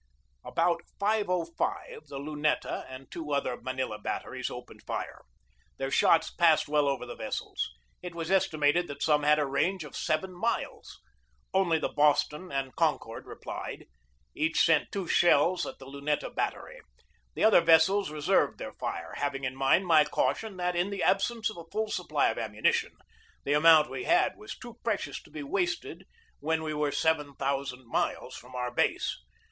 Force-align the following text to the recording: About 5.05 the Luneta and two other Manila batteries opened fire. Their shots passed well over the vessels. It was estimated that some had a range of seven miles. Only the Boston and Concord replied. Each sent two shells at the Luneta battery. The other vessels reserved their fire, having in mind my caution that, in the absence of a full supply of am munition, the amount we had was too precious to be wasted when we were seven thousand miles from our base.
About 0.43 0.81
5.05 0.99 2.07
the 2.07 2.17
Luneta 2.17 2.87
and 2.89 3.11
two 3.11 3.33
other 3.33 3.55
Manila 3.61 3.99
batteries 3.99 4.49
opened 4.49 4.81
fire. 4.81 5.21
Their 5.77 5.91
shots 5.91 6.31
passed 6.31 6.67
well 6.67 6.87
over 6.87 7.05
the 7.05 7.13
vessels. 7.15 7.69
It 8.01 8.15
was 8.15 8.31
estimated 8.31 8.87
that 8.87 9.03
some 9.03 9.21
had 9.21 9.37
a 9.37 9.45
range 9.45 9.83
of 9.83 9.95
seven 9.95 10.33
miles. 10.33 10.99
Only 11.53 11.77
the 11.77 11.87
Boston 11.95 12.51
and 12.51 12.75
Concord 12.75 13.27
replied. 13.27 13.85
Each 14.33 14.59
sent 14.65 14.91
two 14.91 15.07
shells 15.07 15.67
at 15.67 15.77
the 15.77 15.85
Luneta 15.85 16.31
battery. 16.31 16.81
The 17.35 17.43
other 17.43 17.61
vessels 17.61 18.09
reserved 18.09 18.57
their 18.57 18.73
fire, 18.73 19.13
having 19.17 19.43
in 19.43 19.55
mind 19.55 19.85
my 19.85 20.03
caution 20.03 20.57
that, 20.57 20.75
in 20.75 20.89
the 20.89 21.03
absence 21.03 21.51
of 21.51 21.57
a 21.57 21.69
full 21.71 21.89
supply 21.91 22.29
of 22.29 22.39
am 22.39 22.53
munition, 22.53 22.93
the 23.43 23.53
amount 23.53 23.87
we 23.91 24.05
had 24.05 24.35
was 24.35 24.57
too 24.57 24.79
precious 24.83 25.21
to 25.21 25.29
be 25.29 25.43
wasted 25.43 26.05
when 26.39 26.63
we 26.63 26.73
were 26.73 26.91
seven 26.91 27.35
thousand 27.35 27.85
miles 27.85 28.35
from 28.35 28.55
our 28.55 28.71
base. 28.73 29.19